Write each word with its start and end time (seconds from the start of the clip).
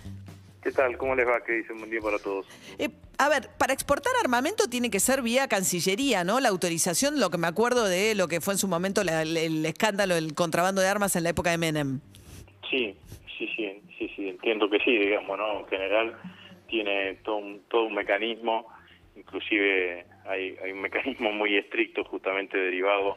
¿Qué 0.62 0.72
tal? 0.72 0.96
¿Cómo 0.96 1.14
les 1.14 1.26
va? 1.26 1.42
¿Qué 1.44 1.52
dicen? 1.52 1.76
Buen 1.78 1.90
día 1.90 2.00
para 2.00 2.18
todos. 2.18 2.46
Eh, 2.78 2.88
a 3.18 3.28
ver, 3.28 3.50
para 3.58 3.74
exportar 3.74 4.12
armamento 4.22 4.66
tiene 4.66 4.88
que 4.90 4.98
ser 4.98 5.20
vía 5.20 5.46
Cancillería, 5.46 6.24
¿no? 6.24 6.40
La 6.40 6.48
autorización, 6.48 7.20
lo 7.20 7.28
que 7.30 7.36
me 7.36 7.46
acuerdo 7.46 7.84
de 7.84 8.14
lo 8.14 8.28
que 8.28 8.40
fue 8.40 8.54
en 8.54 8.58
su 8.58 8.66
momento 8.66 9.04
la- 9.04 9.22
el, 9.22 9.36
el 9.36 9.66
escándalo 9.66 10.14
del 10.14 10.34
contrabando 10.34 10.80
de 10.80 10.88
armas 10.88 11.16
en 11.16 11.24
la 11.24 11.28
época 11.30 11.50
de 11.50 11.58
Menem. 11.58 12.00
Sí, 12.70 12.96
sí, 13.38 13.46
sí, 13.54 13.82
sí, 13.98 14.10
sí, 14.16 14.28
entiendo 14.28 14.70
que 14.70 14.78
sí, 14.78 14.90
digamos, 14.96 15.36
¿no? 15.38 15.60
En 15.60 15.66
general 15.66 16.16
tiene 16.66 17.16
todo 17.24 17.36
un, 17.36 17.60
todo 17.68 17.84
un 17.84 17.94
mecanismo, 17.94 18.66
inclusive 19.16 20.06
hay, 20.26 20.56
hay 20.62 20.72
un 20.72 20.80
mecanismo 20.80 21.32
muy 21.32 21.56
estricto 21.56 22.04
justamente 22.04 22.58
derivado 22.58 23.16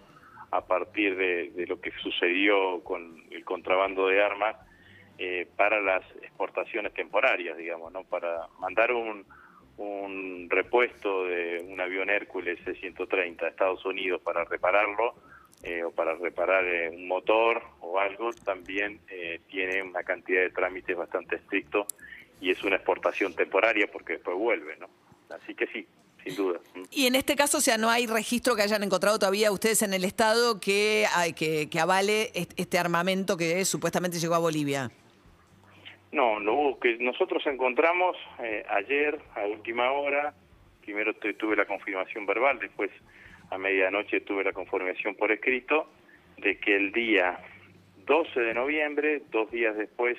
a 0.52 0.66
partir 0.66 1.16
de, 1.18 1.50
de 1.52 1.68
lo 1.68 1.82
que 1.82 1.92
sucedió 2.02 2.82
con 2.84 3.24
el 3.32 3.44
contrabando 3.44 4.08
de 4.08 4.24
armas 4.24 4.56
eh, 5.18 5.48
para 5.56 5.82
las 5.82 6.04
exportaciones 6.22 6.94
temporarias, 6.94 7.58
digamos, 7.58 7.92
¿no? 7.92 8.04
Para 8.04 8.48
mandar 8.60 8.94
un, 8.94 9.26
un 9.78 10.48
repuesto 10.50 11.26
de 11.26 11.66
un 11.68 11.80
avión 11.80 12.10
Hércules 12.10 12.60
C-130 12.66 13.44
a 13.44 13.48
Estados 13.48 13.86
Unidos 13.86 14.22
para 14.22 14.44
repararlo 14.44 15.16
eh, 15.64 15.84
o 15.84 15.92
para 15.92 16.16
reparar 16.16 16.66
eh, 16.66 16.90
un 16.90 17.08
motor 17.08 17.64
o 17.82 18.00
algo, 18.00 18.32
también 18.44 19.00
eh, 19.10 19.40
tiene 19.50 19.82
una 19.82 20.04
cantidad 20.04 20.42
de 20.42 20.50
trámites 20.50 20.96
bastante 20.96 21.38
estrictos 21.38 21.88
y 22.40 22.52
es 22.52 22.64
una 22.64 22.76
exportación 22.76 23.34
temporaria 23.34 23.88
porque 23.92 24.14
después 24.14 24.38
vuelve, 24.38 24.78
¿no? 24.78 24.88
Así 25.30 25.56
que 25.56 25.68
sí. 25.68 25.88
Y 26.98 27.06
en 27.06 27.14
este 27.14 27.36
caso, 27.36 27.60
o 27.60 27.62
sea, 27.62 27.78
no 27.78 27.92
hay 27.92 28.08
registro 28.08 28.56
que 28.56 28.64
hayan 28.64 28.82
encontrado 28.82 29.20
todavía 29.20 29.52
ustedes 29.52 29.84
en 29.84 29.94
el 29.94 30.04
Estado 30.04 30.60
que, 30.60 31.06
que, 31.36 31.70
que 31.70 31.80
avale 31.80 32.32
est- 32.34 32.54
este 32.58 32.80
armamento 32.80 33.38
que 33.38 33.64
supuestamente 33.66 34.18
llegó 34.18 34.34
a 34.34 34.40
Bolivia. 34.40 34.90
No, 36.12 36.40
lo 36.40 36.80
que 36.80 36.98
nosotros 36.98 37.44
encontramos 37.46 38.18
eh, 38.42 38.66
ayer 38.70 39.20
a 39.36 39.46
última 39.46 39.92
hora, 39.92 40.34
primero 40.84 41.14
tu- 41.14 41.32
tuve 41.36 41.56
la 41.56 41.66
confirmación 41.66 42.26
verbal, 42.26 42.58
después 42.58 42.90
a 43.52 43.60
medianoche 43.60 44.22
tuve 44.22 44.44
la 44.44 44.54
confirmación 44.54 45.14
por 45.14 45.32
escrito 45.32 45.88
de 46.40 46.58
que 46.58 46.78
el 46.78 46.92
día 46.94 47.38
12 48.08 48.40
de 48.40 48.54
noviembre, 48.56 49.22
dos 49.32 49.52
días 49.52 49.78
después 49.78 50.18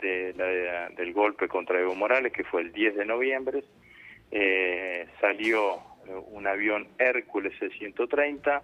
de 0.00 0.32
la- 0.38 0.88
del 0.88 1.12
golpe 1.12 1.48
contra 1.48 1.78
Evo 1.78 1.94
Morales, 1.94 2.32
que 2.32 2.44
fue 2.44 2.62
el 2.62 2.72
10 2.72 2.96
de 2.96 3.04
noviembre, 3.04 3.62
eh, 4.30 5.06
salió 5.20 5.82
un 6.30 6.46
avión 6.46 6.88
Hércules 6.98 7.52
C-130 7.58 8.62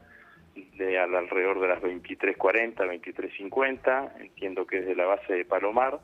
de 0.77 0.99
al- 0.99 1.15
alrededor 1.15 1.60
de 1.60 1.69
las 1.69 1.81
23.40, 1.82 2.77
23.50, 2.77 4.12
entiendo 4.21 4.66
que 4.66 4.78
es 4.78 4.87
de 4.87 4.94
la 4.94 5.06
base 5.06 5.32
de 5.34 5.44
Palomar, 5.44 6.00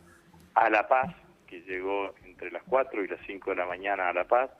a 0.54 0.70
La 0.70 0.88
Paz, 0.88 1.14
que 1.46 1.60
llegó 1.62 2.14
entre 2.24 2.50
las 2.50 2.62
4 2.64 3.04
y 3.04 3.08
las 3.08 3.20
5 3.26 3.50
de 3.50 3.56
la 3.56 3.66
mañana 3.66 4.08
a 4.08 4.12
La 4.12 4.24
Paz, 4.24 4.50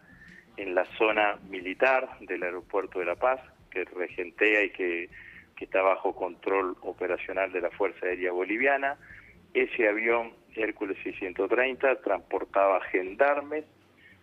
en 0.56 0.74
la 0.74 0.84
zona 0.96 1.38
militar 1.48 2.08
del 2.20 2.42
aeropuerto 2.42 2.98
de 2.98 3.04
La 3.06 3.16
Paz, 3.16 3.40
que 3.70 3.84
regentea 3.84 4.62
y 4.64 4.70
que, 4.70 5.08
que 5.56 5.64
está 5.64 5.82
bajo 5.82 6.14
control 6.14 6.76
operacional 6.82 7.52
de 7.52 7.60
la 7.60 7.70
Fuerza 7.70 8.06
Aérea 8.06 8.32
Boliviana. 8.32 8.96
Ese 9.54 9.88
avión 9.88 10.32
Hércules 10.54 10.96
630 11.02 12.00
transportaba 12.02 12.80
gendarmes, 12.86 13.64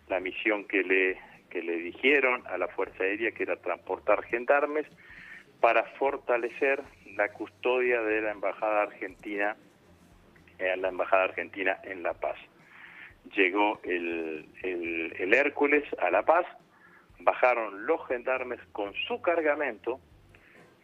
la 0.09 0.19
misión 0.19 0.65
que 0.65 0.83
le, 0.83 1.17
le 1.61 1.77
dijeron 1.77 2.43
a 2.47 2.57
la 2.57 2.67
Fuerza 2.67 3.03
Aérea, 3.03 3.31
que 3.31 3.43
era 3.43 3.57
transportar 3.57 4.23
gendarmes, 4.23 4.85
para 5.59 5.83
fortalecer 5.97 6.83
la 7.15 7.29
custodia 7.29 8.01
de 8.01 8.21
la 8.21 8.31
Embajada 8.31 8.83
Argentina 8.83 9.55
eh, 10.59 10.75
la 10.75 10.89
Embajada 10.89 11.25
Argentina 11.25 11.79
en 11.83 12.01
La 12.01 12.15
Paz. 12.15 12.37
Llegó 13.35 13.79
el, 13.83 14.47
el, 14.63 15.13
el 15.19 15.33
Hércules 15.33 15.83
a 15.99 16.09
La 16.09 16.23
Paz, 16.23 16.45
bajaron 17.19 17.85
los 17.85 18.05
gendarmes 18.07 18.59
con 18.71 18.93
su 19.07 19.21
cargamento, 19.21 19.99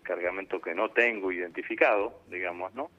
cargamento 0.03 0.61
que 0.61 0.75
no 0.75 0.90
tengo 0.90 1.31
identificado, 1.31 2.22
digamos, 2.29 2.73
¿no? 2.75 2.91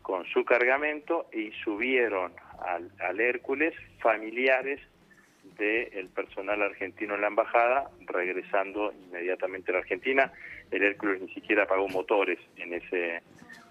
Con 0.00 0.24
su 0.26 0.44
cargamento 0.44 1.26
y 1.32 1.50
subieron 1.62 2.32
al, 2.60 2.90
al 3.00 3.20
Hércules 3.20 3.74
familiares 4.00 4.80
del 5.58 6.08
personal 6.08 6.62
argentino 6.62 7.14
en 7.14 7.20
la 7.20 7.28
embajada, 7.28 7.90
regresando 8.06 8.92
inmediatamente 8.92 9.70
a 9.70 9.74
la 9.74 9.78
Argentina. 9.80 10.32
El 10.70 10.82
Hércules 10.82 11.20
ni 11.20 11.28
siquiera 11.32 11.66
pagó 11.66 11.88
motores 11.88 12.38
en 12.56 12.74
ese, 12.74 13.22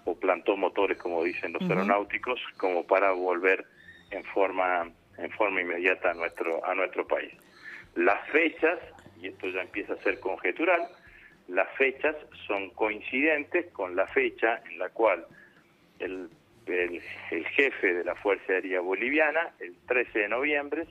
o 0.04 0.14
plantó 0.16 0.56
motores, 0.56 0.98
como 0.98 1.22
dicen 1.24 1.52
los 1.52 1.62
aeronáuticos, 1.62 2.40
como 2.56 2.86
para 2.86 3.12
volver 3.12 3.66
en 4.10 4.24
forma, 4.24 4.90
en 5.18 5.30
forma 5.32 5.60
inmediata 5.60 6.10
a 6.10 6.14
nuestro, 6.14 6.64
a 6.64 6.74
nuestro 6.74 7.06
país. 7.06 7.32
Las 7.94 8.26
fechas, 8.30 8.78
y 9.20 9.28
esto 9.28 9.48
ya 9.48 9.62
empieza 9.62 9.94
a 9.94 10.02
ser 10.02 10.20
conjetural, 10.20 10.88
las 11.48 11.70
fechas 11.76 12.16
son 12.46 12.70
coincidentes 12.70 13.66
con 13.72 13.94
la 13.96 14.06
fecha 14.06 14.62
en 14.70 14.78
la 14.78 14.88
cual 14.88 15.26
el, 15.98 16.28
el, 16.66 17.02
el 17.30 17.46
jefe 17.48 17.92
de 17.92 18.04
la 18.04 18.14
Fuerza 18.14 18.54
Aérea 18.54 18.80
Boliviana, 18.80 19.52
el 19.60 19.74
13 19.86 20.20
de 20.20 20.28
noviembre, 20.28 20.86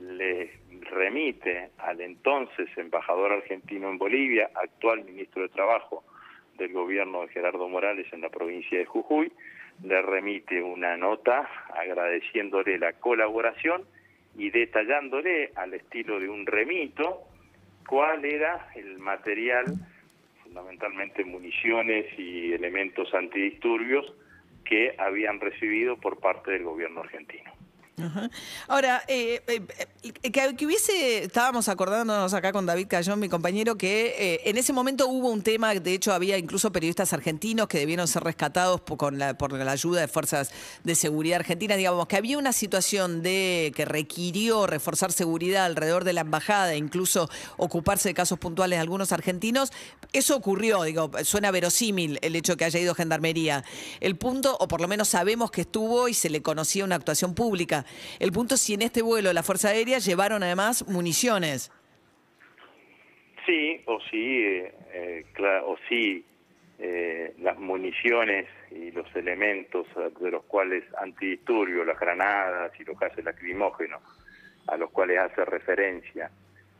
le 0.00 0.50
remite 0.90 1.70
al 1.78 2.00
entonces 2.00 2.68
embajador 2.76 3.32
argentino 3.32 3.90
en 3.90 3.98
Bolivia, 3.98 4.50
actual 4.54 5.04
ministro 5.04 5.42
de 5.42 5.48
Trabajo 5.50 6.04
del 6.56 6.72
gobierno 6.72 7.22
de 7.22 7.28
Gerardo 7.28 7.68
Morales 7.68 8.06
en 8.12 8.22
la 8.22 8.30
provincia 8.30 8.78
de 8.78 8.86
Jujuy, 8.86 9.32
le 9.82 10.02
remite 10.02 10.62
una 10.62 10.96
nota 10.96 11.48
agradeciéndole 11.74 12.78
la 12.78 12.92
colaboración 12.94 13.84
y 14.36 14.50
detallándole 14.50 15.52
al 15.54 15.74
estilo 15.74 16.20
de 16.20 16.28
un 16.28 16.46
remito 16.46 17.22
cuál 17.86 18.24
era 18.24 18.68
el 18.74 18.98
material, 18.98 19.64
fundamentalmente 20.42 21.24
municiones 21.24 22.06
y 22.18 22.52
elementos 22.52 23.12
antidisturbios 23.14 24.12
que 24.64 24.94
habían 24.98 25.40
recibido 25.40 25.96
por 25.96 26.20
parte 26.20 26.52
del 26.52 26.64
gobierno 26.64 27.00
argentino. 27.00 27.49
Ahora, 28.68 29.02
eh, 29.08 29.42
eh, 29.46 29.62
eh, 29.78 29.99
que, 30.02 30.66
hubiese, 30.66 31.24
estábamos 31.24 31.68
acordándonos 31.68 32.32
acá 32.32 32.52
con 32.52 32.64
David 32.64 32.86
Cayón, 32.88 33.20
mi 33.20 33.28
compañero, 33.28 33.76
que 33.76 34.14
eh, 34.18 34.40
en 34.44 34.56
ese 34.56 34.72
momento 34.72 35.08
hubo 35.08 35.30
un 35.30 35.42
tema, 35.42 35.74
de 35.74 35.92
hecho 35.92 36.14
había 36.14 36.38
incluso 36.38 36.72
periodistas 36.72 37.12
argentinos 37.12 37.68
que 37.68 37.78
debieron 37.78 38.08
ser 38.08 38.24
rescatados 38.24 38.80
por, 38.80 38.96
con 38.96 39.18
la, 39.18 39.36
por 39.36 39.52
la 39.52 39.70
ayuda 39.70 40.00
de 40.00 40.08
fuerzas 40.08 40.52
de 40.84 40.94
seguridad 40.94 41.40
argentinas, 41.40 41.76
digamos, 41.76 42.06
que 42.06 42.16
había 42.16 42.38
una 42.38 42.54
situación 42.54 43.22
de 43.22 43.72
que 43.76 43.84
requirió 43.84 44.66
reforzar 44.66 45.12
seguridad 45.12 45.66
alrededor 45.66 46.04
de 46.04 46.14
la 46.14 46.22
embajada, 46.22 46.74
incluso 46.76 47.28
ocuparse 47.58 48.08
de 48.08 48.14
casos 48.14 48.38
puntuales 48.38 48.78
de 48.78 48.80
algunos 48.80 49.12
argentinos. 49.12 49.70
Eso 50.14 50.34
ocurrió, 50.34 50.82
digo, 50.84 51.10
suena 51.24 51.50
verosímil 51.50 52.18
el 52.22 52.36
hecho 52.36 52.52
de 52.52 52.56
que 52.56 52.64
haya 52.64 52.80
ido 52.80 52.94
gendarmería. 52.94 53.64
El 54.00 54.16
punto, 54.16 54.56
o 54.60 54.66
por 54.66 54.80
lo 54.80 54.88
menos 54.88 55.08
sabemos 55.08 55.50
que 55.50 55.60
estuvo 55.60 56.08
y 56.08 56.14
se 56.14 56.30
le 56.30 56.40
conocía 56.40 56.84
una 56.84 56.96
actuación 56.96 57.34
pública. 57.34 57.84
El 58.18 58.32
punto 58.32 58.56
si 58.56 58.72
en 58.72 58.82
este 58.82 59.02
vuelo 59.02 59.32
la 59.34 59.42
Fuerza 59.42 59.68
Aérea 59.68 59.89
Llevaron 59.98 60.42
además 60.42 60.86
municiones. 60.88 61.72
Sí, 63.46 63.82
o 63.86 63.98
sí, 64.10 64.62
eh, 64.92 65.24
o 65.64 65.76
sí, 65.88 66.24
eh, 66.78 67.34
las 67.40 67.58
municiones 67.58 68.46
y 68.70 68.90
los 68.92 69.04
elementos 69.14 69.86
eh, 69.96 70.10
de 70.18 70.30
los 70.30 70.44
cuales 70.44 70.82
antidisturbios, 70.98 71.86
las 71.86 72.00
granadas 72.00 72.72
y 72.80 72.84
los 72.84 72.98
gases 72.98 73.22
lacrimógenos, 73.22 74.00
a 74.66 74.78
los 74.78 74.90
cuales 74.90 75.18
hace 75.18 75.44
referencia 75.44 76.30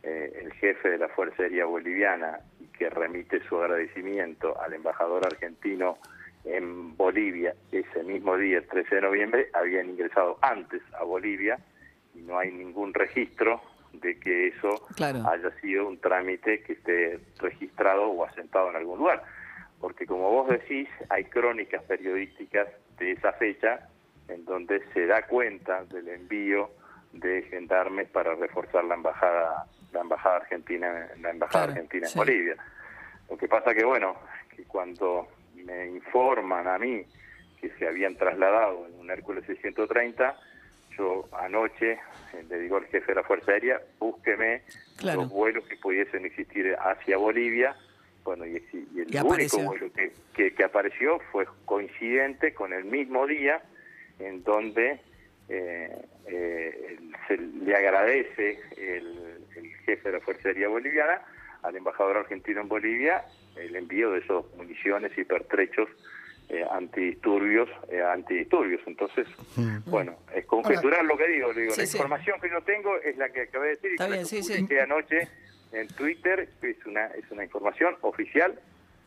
eh, 0.02 0.40
el 0.42 0.52
jefe 0.54 0.88
de 0.88 0.96
la 0.96 1.08
Fuerza 1.08 1.42
Aérea 1.42 1.66
Boliviana 1.66 2.40
y 2.58 2.64
que 2.68 2.88
remite 2.88 3.42
su 3.46 3.58
agradecimiento 3.60 4.58
al 4.58 4.72
embajador 4.72 5.26
argentino 5.26 5.98
en 6.44 6.96
Bolivia 6.96 7.54
ese 7.70 8.02
mismo 8.02 8.38
día, 8.38 8.58
el 8.58 8.66
13 8.68 8.94
de 8.94 9.00
noviembre, 9.02 9.50
habían 9.52 9.90
ingresado 9.90 10.38
antes 10.40 10.80
a 10.98 11.04
Bolivia 11.04 11.58
y 12.20 12.22
no 12.22 12.38
hay 12.38 12.50
ningún 12.52 12.93
registro 12.94 13.61
de 13.93 14.19
que 14.20 14.49
eso 14.49 14.87
Claro. 14.96 15.26
haya 15.28 15.50
sido 15.61 15.88
un 15.88 15.99
trámite 15.99 16.62
que 16.62 16.75
esté 16.75 17.19
registrado 17.40 18.08
o 18.08 18.25
asentado 18.25 18.70
en 18.70 18.76
algún 18.76 18.99
lugar. 18.99 19.22
Porque 19.81 20.06
como 20.06 20.31
vos 20.31 20.49
decís, 20.49 20.88
hay 21.08 21.25
crónicas 21.25 21.82
periodísticas 21.84 22.69
de 22.99 23.12
esa 23.12 23.32
fecha 23.32 23.88
en 24.28 24.44
donde 24.44 24.81
se 24.93 25.06
da 25.06 25.26
cuenta 25.26 25.84
del 25.87 26.08
envío 26.08 26.70
de 27.12 27.43
gendarmes 27.50 28.08
para 28.11 28.34
reforzar 28.37 28.84
la 28.84 28.94
embajada 28.94 29.67
la 29.93 30.02
embajada 30.02 30.37
argentina 30.37 31.08
la 31.20 31.31
embajada 31.31 31.64
Claro, 31.67 31.72
argentina 31.72 32.06
en 32.06 32.12
sí. 32.12 32.19
Bolivia. 32.19 32.56
Lo 33.28 33.37
que 33.37 33.49
pasa 33.49 33.75
que 33.75 33.84
bueno, 33.84 34.14
que 34.55 34.62
cuando 34.64 35.26
me 35.56 35.87
informan 35.88 36.69
a 36.69 36.78
mí 36.78 37.05
que 37.61 37.70
se 37.70 37.88
habían 37.88 38.14
trasladado 38.17 38.87
en 38.87 39.00
un 39.00 39.11
Hércules 39.11 39.44
630, 39.46 40.37
yo 40.96 41.28
anoche 41.32 41.92
eh, 41.92 42.44
le 42.48 42.58
digo 42.60 42.76
al 42.76 42.87
jefe 42.87 43.06
de 43.08 43.14
la 43.16 43.22
Fuerza 43.22 43.52
Aérea, 43.52 43.81
búsqueme 43.98 44.62
Claro. 44.96 45.22
los 45.22 45.31
vuelos 45.31 45.64
que 45.66 45.76
pudiesen 45.76 46.26
existir 46.26 46.76
hacia 46.78 47.16
Bolivia. 47.16 47.75
Bueno, 48.22 48.44
y, 48.44 48.56
el 48.56 49.06
único 49.06 49.19
apareció. 49.20 49.64
vuelo 49.64 49.92
que, 49.92 50.12
que, 50.34 50.52
que 50.54 50.64
apareció 50.64 51.19
fue 51.32 51.46
coincidente 51.64 52.52
con 52.52 52.72
el 52.75 52.84
mismo 52.84 53.26
día 53.26 53.62
en 54.19 54.44
donde 54.44 55.00
eh, 55.48 55.96
eh, 56.26 56.98
se 57.26 57.36
le 57.38 57.75
agradece 57.75 58.60
el, 58.76 59.38
el 59.56 59.75
jefe 59.86 60.10
de 60.10 60.19
la 60.19 60.20
Fuerza 60.20 60.48
Aérea 60.48 60.69
Boliviana 60.69 61.22
al 61.62 61.76
embajador 61.76 62.19
argentino 62.19 62.60
en 62.60 62.69
Bolivia 62.69 63.25
el 63.56 63.75
envío 63.75 64.12
de 64.12 64.20
esos 64.20 64.44
municiones 64.56 65.16
y 65.16 65.25
pertrechos 65.25 65.88
eh, 66.50 66.64
antidisturbios, 66.70 67.69
eh, 67.91 68.02
antidisturbios. 68.02 68.81
Entonces, 68.87 69.26
bueno, 69.87 70.17
es 70.35 70.44
conjetural 70.47 71.06
lo 71.06 71.17
que 71.17 71.29
digo. 71.29 71.52
le 71.52 71.61
digo 71.62 71.75
Sí, 71.75 71.81
la 71.82 71.87
sí. 71.87 71.97
información 71.97 72.41
que 72.41 72.50
yo 72.50 72.61
tengo 72.62 72.97
es 72.97 73.17
la 73.17 73.29
que 73.31 73.43
acabé 73.43 73.69
de 73.69 73.75
decir 73.76 73.91
y 73.91 73.94
Está 73.94 74.05
que 74.05 74.11
la 74.11 74.17
bien, 74.17 74.26
que 74.29 74.75
sí, 74.75 74.79
anoche 74.79 75.29
en 75.73 75.88
Twitter, 75.88 76.49
que 76.61 76.70
es 76.70 76.87
una, 76.87 77.06
es 77.08 77.31
una 77.31 77.44
información 77.44 77.94
oficial 78.02 78.58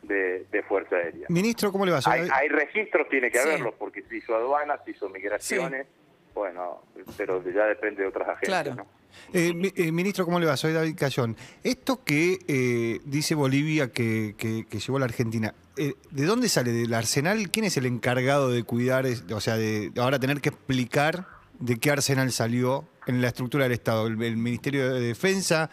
de, 0.04 0.46
de 0.52 0.64
Fuerza 0.64 0.96
Aérea. 0.96 1.28
Ministro, 1.30 1.72
¿cómo 1.72 1.86
le 1.86 1.92
va? 1.92 2.00
Hay, 2.06 2.28
hay 2.32 2.48
registros, 2.50 3.08
tiene 3.10 3.30
que 3.32 3.40
Sí. 3.40 3.48
haberlos, 3.48 3.74
porque 3.78 4.02
se 4.04 4.18
hizo 4.18 4.36
aduanas, 4.36 4.80
se 4.86 4.92
hizo 4.92 5.10
migraciones, 5.10 5.88
bueno, 6.34 6.82
pero 7.18 7.44
ya 7.52 7.66
depende 7.68 8.02
de 8.04 8.08
otras 8.08 8.28
agencias. 8.30 8.64
Claro. 8.64 8.76
¿no? 8.76 8.88
Eh, 9.34 9.54
mi- 9.54 9.72
eh, 9.76 9.92
ministro, 9.92 10.26
¿cómo 10.26 10.40
le 10.40 10.46
va? 10.46 10.58
Soy 10.58 10.74
David 10.74 10.96
Cayón. 10.98 11.36
Esto 11.64 12.04
que 12.04 12.40
eh, 12.48 13.00
dice 13.06 13.36
Bolivia 13.36 13.92
que, 13.92 14.34
que- 14.38 14.66
que 14.70 14.80
llevó 14.80 14.98
a 14.98 15.00
la 15.02 15.06
Argentina, 15.06 15.54
eh, 15.78 15.94
¿de 16.12 16.26
dónde 16.26 16.50
sale? 16.50 16.72
¿Del 16.72 16.94
arsenal? 16.94 17.50
¿Quién 17.52 17.66
es 17.66 17.78
el 17.78 17.86
encargado 17.86 18.52
de 18.52 18.64
cuidar, 18.64 19.06
o 19.34 19.40
sea, 19.40 19.58
de 19.58 19.92
ahora 19.98 20.20
tener 20.20 20.42
que 20.42 20.50
explicar 20.50 21.28
de 21.60 21.80
qué 21.80 21.92
arsenal 21.92 22.32
salió 22.32 22.88
en 23.08 23.22
la 23.22 23.28
estructura 23.28 23.64
del 23.64 23.74
Estado? 23.74 24.08
¿El, 24.08 24.22
el 24.22 24.38
Ministerio 24.38 24.94
de 24.94 25.02
Defensa? 25.02 25.70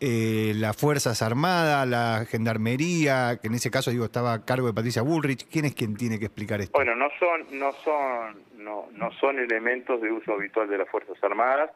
eh, 0.00 0.52
las 0.56 0.76
Fuerzas 0.76 1.22
Armadas, 1.22 1.86
la 1.88 2.26
Gendarmería, 2.28 3.38
que 3.40 3.48
en 3.48 3.54
ese 3.54 3.70
caso 3.70 3.90
digo 3.90 4.04
estaba 4.04 4.32
a 4.32 4.44
cargo 4.44 4.66
de 4.66 4.74
Patricia 4.74 5.02
Bullrich. 5.02 5.48
¿Quién 5.48 5.64
es 5.64 5.74
quien 5.74 5.96
tiene 5.96 6.18
que 6.18 6.26
explicar 6.26 6.60
esto? 6.60 6.76
Bueno, 6.76 6.94
no 6.94 7.08
son, 7.18 7.58
no 7.58 7.72
son, 7.84 8.42
no, 8.58 8.88
no 8.92 9.10
son 9.12 9.38
elementos 9.38 10.00
de 10.02 10.10
uso 10.10 10.34
habitual 10.34 10.68
de 10.68 10.78
las 10.78 10.88
Fuerzas 10.88 11.16
Armadas, 11.22 11.70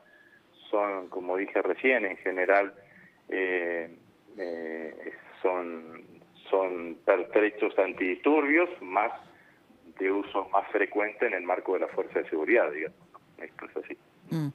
son, 0.70 1.08
como 1.08 1.36
dije 1.36 1.62
recién, 1.62 2.04
en 2.04 2.16
general 2.18 2.74
eh, 3.30 3.96
eh, 4.36 5.12
son, 5.42 6.02
son 6.50 6.96
pertrechos 7.04 7.76
antidisturbios, 7.78 8.68
más 8.80 9.12
de 9.98 10.10
uso 10.12 10.48
más 10.50 10.66
frecuente 10.70 11.26
en 11.26 11.34
el 11.34 11.42
marco 11.42 11.74
de 11.74 11.80
la 11.80 11.88
Fuerza 11.88 12.20
de 12.20 12.28
Seguridad, 12.30 12.70
digamos. 12.72 12.96
Esto 13.38 13.66
es 13.66 13.84
así. 13.84 13.96
Mm. 14.30 14.48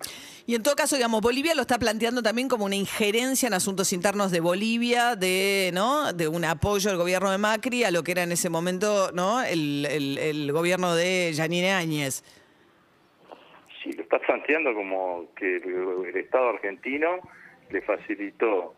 Y 0.46 0.56
en 0.56 0.64
todo 0.64 0.76
caso, 0.76 0.96
digamos, 0.96 1.22
Bolivia 1.22 1.56
lo 1.56 1.62
está 1.62 1.80
planteando 1.80 2.22
también 2.22 2.48
como 2.48 2.66
una 2.66 2.76
injerencia 2.76 3.48
en 3.48 3.54
asuntos 3.54 3.92
internos 3.94 4.32
de 4.32 4.40
Bolivia, 4.42 5.16
de, 5.16 5.72
¿no? 5.74 6.12
de 6.14 6.28
un 6.28 6.46
apoyo 6.46 6.90
al 6.92 6.98
gobierno 6.98 7.32
de 7.32 7.38
Macri 7.38 7.84
a 7.84 7.92
lo 7.92 8.04
que 8.04 8.12
era 8.12 8.24
en 8.24 8.32
ese 8.34 8.50
momento 8.50 9.12
¿no? 9.14 9.42
el, 9.42 9.86
el- 9.90 10.18
el 10.18 10.52
gobierno 10.52 10.94
de 10.96 11.32
Yanine 11.34 11.72
Áñez. 11.72 12.24
Sí, 13.84 13.92
lo 13.94 14.04
está 14.04 14.20
planteando 14.20 14.74
como 14.74 15.28
que 15.36 15.58
el, 15.58 16.06
el 16.08 16.18
Estado 16.18 16.50
argentino 16.50 17.20
le 17.70 17.82
facilitó 17.82 18.76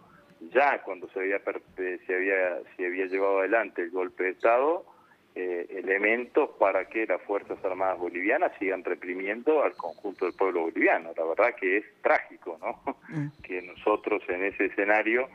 ya 0.54 0.82
cuando 0.84 1.10
se 1.10 1.20
había 1.20 1.42
eh, 1.78 2.00
se 2.06 2.16
había 2.16 2.60
se 2.76 2.86
había 2.86 3.06
llevado 3.06 3.40
adelante 3.40 3.82
el 3.84 3.92
golpe 3.92 4.24
de 4.24 4.30
Estado 4.32 4.86
eh, 5.36 5.68
elementos 5.70 6.52
para 6.58 6.88
que 6.88 7.06
las 7.06 7.22
fuerzas 7.24 7.58
armadas 7.64 8.00
bolivianas 8.00 8.54
sigan 8.58 8.84
reprimiendo 8.84 9.64
al 9.64 9.74
conjunto 9.74 10.26
del 10.26 10.34
pueblo 10.34 10.62
boliviano. 10.62 11.12
La 11.16 11.26
verdad 11.26 11.56
que 11.60 11.78
es 11.78 11.86
trágico, 12.02 12.58
¿no? 12.62 12.96
Que 13.44 13.62
nosotros 13.62 14.24
en 14.30 14.46
ese 14.46 14.66
escenario 14.66 15.28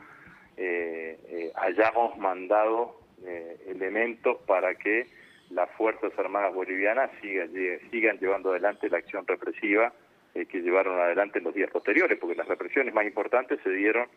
eh, 0.57 1.19
eh, 1.29 1.51
hayamos 1.55 2.17
mandado 2.17 2.99
eh, 3.23 3.57
elementos 3.67 4.37
para 4.47 4.73
que 4.75 5.05
las 5.51 5.69
Fuerzas 5.71 6.11
Armadas 6.17 6.53
Bolivianas 6.53 7.11
sigan, 7.21 7.51
sigan 7.91 8.17
llevando 8.17 8.51
adelante 8.51 8.89
la 8.89 8.97
acción 8.97 9.27
represiva 9.27 9.93
eh, 10.33 10.45
que 10.45 10.61
llevaron 10.61 10.97
adelante 10.97 11.39
en 11.39 11.43
los 11.43 11.53
días 11.53 11.69
posteriores, 11.69 12.17
porque 12.17 12.35
las 12.35 12.47
represiones 12.47 12.93
más 12.93 13.05
importantes 13.05 13.59
se 13.63 13.69
dieron 13.69 14.07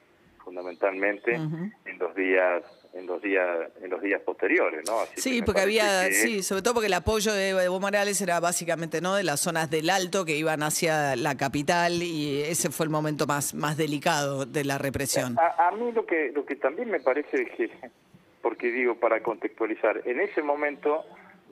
fundamentalmente 0.44 1.34
en 1.34 1.98
los 1.98 2.14
días 2.14 2.62
en 2.92 3.06
los 3.06 3.20
días 3.20 3.48
en 3.82 3.90
los 3.90 4.00
días 4.00 4.20
posteriores, 4.22 4.82
¿no? 4.86 5.00
Así 5.00 5.20
Sí, 5.20 5.42
porque 5.42 5.62
había, 5.62 6.04
que- 6.08 6.12
sí, 6.14 6.42
sobre 6.44 6.62
todo 6.62 6.74
porque 6.74 6.86
el 6.86 6.92
apoyo 6.94 7.32
de 7.32 7.50
Evo 7.50 7.80
Morales 7.80 8.20
era 8.20 8.38
básicamente 8.38 9.00
no 9.00 9.16
de 9.16 9.24
las 9.24 9.40
zonas 9.40 9.68
del 9.68 9.90
Alto 9.90 10.24
que 10.24 10.36
iban 10.36 10.62
hacia 10.62 11.16
la 11.16 11.36
capital 11.36 12.02
y 12.04 12.42
ese 12.42 12.70
fue 12.70 12.84
el 12.86 12.90
momento 12.90 13.26
más, 13.26 13.52
más 13.52 13.76
delicado 13.76 14.46
de 14.46 14.64
la 14.64 14.78
represión. 14.78 15.36
A, 15.40 15.68
a 15.68 15.70
mí 15.72 15.90
lo 15.90 16.06
que 16.06 16.30
lo 16.32 16.46
que 16.46 16.54
también 16.54 16.88
me 16.88 17.00
parece 17.00 17.46
que, 17.56 17.68
porque 18.42 18.70
digo 18.70 18.94
para 18.94 19.20
contextualizar, 19.24 20.00
en 20.04 20.20
ese 20.20 20.42
momento 20.42 21.04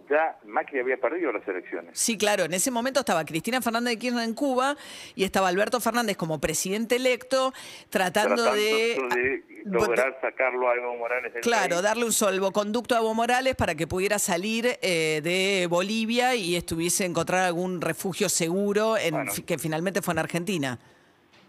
ya 0.08 0.38
Macri 0.44 0.80
había 0.80 0.96
perdido 0.98 1.32
las 1.32 1.46
elecciones. 1.46 1.98
Sí, 1.98 2.16
claro, 2.18 2.44
en 2.44 2.54
ese 2.54 2.70
momento 2.70 3.00
estaba 3.00 3.24
Cristina 3.24 3.60
Fernández 3.60 3.94
de 3.94 3.98
Kirchner 3.98 4.24
en 4.24 4.34
Cuba 4.34 4.76
y 5.14 5.24
estaba 5.24 5.48
Alberto 5.48 5.80
Fernández 5.80 6.16
como 6.16 6.40
presidente 6.40 6.96
electo 6.96 7.52
tratando, 7.90 8.36
tratando 8.42 8.54
de... 8.60 9.42
lograr 9.64 10.18
sacarlo 10.20 10.68
a 10.70 10.74
Evo 10.74 10.96
Morales 10.96 11.32
del 11.32 11.42
Claro, 11.42 11.76
país. 11.76 11.82
darle 11.82 12.04
un 12.04 12.12
salvoconducto 12.12 12.94
a 12.94 12.98
Evo 12.98 13.14
Morales 13.14 13.54
para 13.56 13.74
que 13.74 13.86
pudiera 13.86 14.18
salir 14.18 14.66
eh, 14.82 15.20
de 15.22 15.66
Bolivia 15.68 16.34
y 16.34 16.56
estuviese 16.56 17.04
encontrar 17.04 17.44
algún 17.44 17.80
refugio 17.80 18.28
seguro 18.28 18.96
en, 18.96 19.14
Bueno. 19.14 19.32
que 19.46 19.58
finalmente 19.58 20.02
fue 20.02 20.12
en 20.14 20.18
Argentina. 20.18 20.78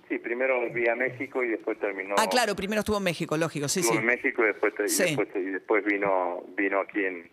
Sí, 0.09 0.19
primero 0.19 0.59
vía 0.71 0.95
México 0.95 1.43
y 1.43 1.47
después 1.47 1.79
terminó 1.79 2.15
Ah, 2.19 2.27
claro, 2.29 2.55
primero 2.55 2.81
estuvo 2.81 2.97
en 2.97 3.03
México, 3.03 3.35
lógico, 3.37 3.67
sí, 3.67 3.79
estuvo 3.79 3.93
sí. 3.95 3.99
en 3.99 4.05
México 4.05 4.43
y 4.43 4.47
después, 4.47 4.73
y 4.85 4.89
Sí. 4.89 5.03
después, 5.03 5.27
y 5.35 5.39
después 5.39 5.83
vino 5.85 6.43
vino 6.55 6.81
aquí 6.81 7.03
en 7.03 7.31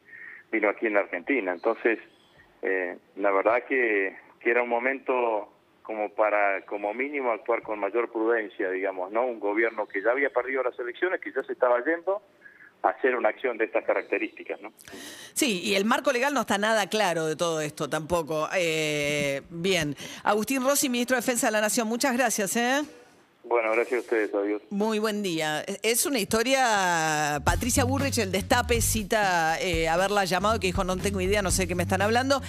vino 0.50 0.68
aquí 0.68 0.86
en 0.86 0.96
Argentina. 0.96 1.52
Entonces, 1.52 1.98
eh, 2.62 2.96
la 3.16 3.30
verdad 3.30 3.64
que, 3.64 4.16
que 4.40 4.50
era 4.50 4.62
un 4.62 4.68
momento 4.68 5.52
como 5.82 6.10
para 6.10 6.64
como 6.66 6.94
mínimo 6.94 7.32
actuar 7.32 7.62
con 7.62 7.78
mayor 7.80 8.12
prudencia, 8.12 8.70
digamos, 8.70 9.10
¿no? 9.10 9.26
Un 9.26 9.40
gobierno 9.40 9.86
que 9.88 10.02
ya 10.02 10.12
había 10.12 10.30
perdido 10.30 10.62
las 10.62 10.78
elecciones, 10.78 11.20
que 11.20 11.32
ya 11.32 11.42
se 11.42 11.52
estaba 11.52 11.82
yendo 11.84 12.22
a 12.82 12.90
hacer 12.90 13.16
una 13.16 13.30
acción 13.30 13.58
de 13.58 13.64
estas 13.64 13.84
características, 13.84 14.60
¿no? 14.60 14.72
Sí, 15.34 15.60
y 15.62 15.74
el 15.74 15.84
marco 15.84 16.12
legal 16.12 16.32
no 16.32 16.42
está 16.42 16.58
nada 16.58 16.88
claro 16.88 17.26
de 17.26 17.36
todo 17.36 17.60
esto 17.60 17.88
tampoco. 17.88 18.48
Eh, 18.54 19.42
bien. 19.50 19.96
Agustín 20.22 20.62
Rossi, 20.62 20.88
ministro 20.88 21.16
de 21.16 21.22
Defensa 21.22 21.48
de 21.48 21.52
la 21.52 21.60
Nación, 21.60 21.88
muchas 21.88 22.16
gracias. 22.16 22.56
¿eh? 22.56 22.82
Bueno, 23.50 23.72
gracias 23.72 23.98
a 23.98 24.00
ustedes, 24.02 24.32
adiós. 24.32 24.62
Muy 24.70 25.00
buen 25.00 25.24
día. 25.24 25.64
Es 25.82 26.06
una 26.06 26.20
historia, 26.20 27.42
Patricia 27.44 27.82
Burrich, 27.82 28.18
el 28.18 28.30
destape, 28.30 28.80
cita 28.80 29.60
eh, 29.60 29.88
haberla 29.88 30.24
llamado, 30.24 30.60
que 30.60 30.68
dijo, 30.68 30.84
no 30.84 30.96
tengo 30.96 31.20
idea, 31.20 31.42
no 31.42 31.50
sé 31.50 31.62
de 31.62 31.68
qué 31.68 31.74
me 31.74 31.82
están 31.82 32.00
hablando. 32.00 32.40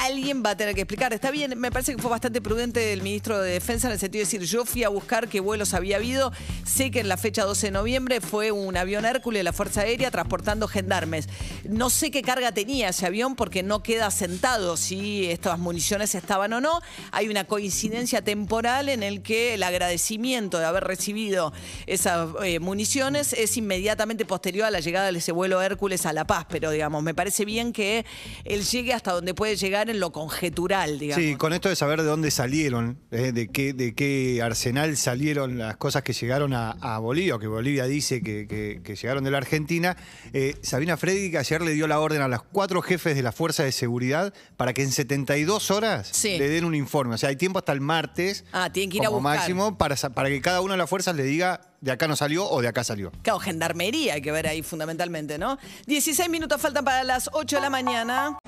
Alguien 0.00 0.42
va 0.44 0.50
a 0.50 0.56
tener 0.56 0.74
que 0.74 0.82
explicar. 0.82 1.12
Está 1.12 1.30
bien, 1.30 1.58
me 1.58 1.70
parece 1.70 1.94
que 1.94 2.00
fue 2.00 2.10
bastante 2.10 2.40
prudente 2.40 2.92
el 2.92 3.02
ministro 3.02 3.38
de 3.38 3.52
Defensa 3.52 3.88
en 3.88 3.92
el 3.92 3.98
sentido 3.98 4.20
de 4.20 4.24
decir, 4.24 4.42
yo 4.42 4.64
fui 4.64 4.82
a 4.82 4.88
buscar 4.88 5.28
qué 5.28 5.40
vuelos 5.40 5.74
había 5.74 5.96
habido. 5.96 6.32
Sé 6.64 6.90
que 6.90 7.00
en 7.00 7.08
la 7.08 7.16
fecha 7.16 7.44
12 7.44 7.66
de 7.66 7.70
noviembre 7.72 8.20
fue 8.20 8.50
un 8.50 8.76
avión 8.76 9.04
Hércules 9.04 9.40
de 9.40 9.44
la 9.44 9.52
Fuerza 9.52 9.82
Aérea 9.82 10.10
transportando 10.10 10.68
gendarmes. 10.68 11.28
No 11.64 11.90
sé 11.90 12.10
qué 12.10 12.22
carga 12.22 12.52
tenía 12.52 12.88
ese 12.88 13.06
avión 13.06 13.36
porque 13.36 13.62
no 13.62 13.82
queda 13.82 14.10
sentado 14.10 14.76
si 14.76 15.30
estas 15.30 15.58
municiones 15.58 16.14
estaban 16.14 16.52
o 16.54 16.60
no. 16.60 16.80
Hay 17.12 17.28
una 17.28 17.44
coincidencia 17.44 18.22
temporal 18.22 18.88
en 18.88 19.02
el 19.02 19.22
que 19.22 19.54
el 19.54 19.62
agradecimiento 19.62 20.58
de 20.58 20.64
haber 20.64 20.84
recibido 20.84 21.52
esas 21.86 22.28
eh, 22.42 22.58
municiones 22.58 23.34
es 23.34 23.56
inmediatamente 23.56 24.24
posterior 24.24 24.66
a 24.66 24.70
la 24.70 24.80
llegada 24.80 25.12
de 25.12 25.18
ese 25.18 25.32
vuelo 25.32 25.60
Hércules 25.60 26.06
a 26.06 26.12
La 26.14 26.26
Paz. 26.26 26.46
Pero, 26.48 26.70
digamos, 26.70 27.02
me 27.02 27.14
parece 27.14 27.44
bien 27.44 27.72
que 27.72 28.06
él 28.44 28.64
llegue 28.64 28.94
hasta 28.94 29.12
donde 29.12 29.34
puede 29.34 29.56
llegar 29.56 29.89
en 29.90 30.00
lo 30.00 30.12
conjetural, 30.12 30.98
digamos. 30.98 31.22
Sí, 31.24 31.36
con 31.36 31.52
esto 31.52 31.68
de 31.68 31.76
saber 31.76 32.00
de 32.02 32.08
dónde 32.08 32.30
salieron, 32.30 32.98
eh, 33.10 33.32
de, 33.32 33.48
qué, 33.48 33.72
de 33.72 33.94
qué 33.94 34.40
arsenal 34.42 34.96
salieron 34.96 35.58
las 35.58 35.76
cosas 35.76 36.02
que 36.02 36.12
llegaron 36.12 36.54
a, 36.54 36.70
a 36.80 36.98
Bolivia, 36.98 37.34
o 37.36 37.38
que 37.38 37.46
Bolivia 37.46 37.84
dice 37.84 38.22
que, 38.22 38.46
que- 38.48 38.80
que 38.82 38.96
llegaron 38.96 39.24
de 39.24 39.30
la 39.30 39.38
Argentina, 39.38 39.96
eh, 40.32 40.56
Sabina 40.62 40.96
Freddy 40.96 41.36
ayer 41.36 41.60
le 41.62 41.72
dio 41.72 41.86
la 41.86 42.00
orden 42.00 42.22
a 42.22 42.28
los 42.28 42.42
cuatro 42.42 42.80
jefes 42.82 43.14
de 43.14 43.22
la 43.22 43.32
Fuerza 43.32 43.62
de 43.64 43.72
Seguridad 43.72 44.32
para 44.56 44.72
que 44.72 44.82
en 44.82 44.92
72 44.92 45.70
horas 45.70 46.08
Sí. 46.12 46.38
le 46.38 46.48
den 46.48 46.64
un 46.64 46.74
informe. 46.74 47.14
O 47.14 47.18
sea, 47.18 47.28
hay 47.28 47.36
tiempo 47.36 47.58
hasta 47.58 47.72
el 47.72 47.80
martes. 47.80 48.44
Ah, 48.52 48.70
tienen 48.72 48.90
que 48.90 48.96
ir 48.98 49.02
a 49.02 49.06
como 49.06 49.20
buscar. 49.20 49.36
máximo 49.38 49.76
para, 49.78 49.96
para 49.96 50.28
que 50.28 50.40
cada 50.40 50.60
una 50.60 50.74
de 50.74 50.78
las 50.78 50.88
fuerzas 50.90 51.14
le 51.16 51.22
diga 51.24 51.60
de 51.80 51.92
acá 51.92 52.06
no 52.08 52.14
salió 52.16 52.46
o 52.48 52.60
de 52.60 52.68
acá 52.68 52.84
salió. 52.84 53.10
Claro, 53.22 53.38
gendarmería 53.38 54.14
hay 54.14 54.22
que 54.22 54.32
ver 54.32 54.46
ahí 54.46 54.62
fundamentalmente, 54.62 55.38
¿no? 55.38 55.58
16 55.86 56.28
minutos 56.28 56.60
faltan 56.60 56.84
para 56.84 57.04
las 57.04 57.30
8 57.32 57.56
de 57.56 57.62
la 57.62 57.70
mañana. 57.70 58.38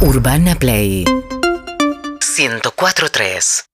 Urbana 0.00 0.54
Play 0.56 1.04
104.3 2.20 3.64